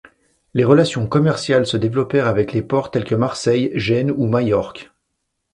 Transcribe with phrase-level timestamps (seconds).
[0.55, 4.91] Les relations commerciales se développèrent avec les ports tels que Marseille, Gênes ou Majorque.